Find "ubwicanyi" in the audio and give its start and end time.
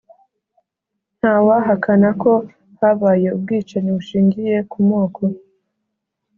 3.35-3.89